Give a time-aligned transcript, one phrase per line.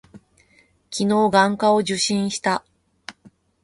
[0.89, 2.65] 昨日、眼科を受診した。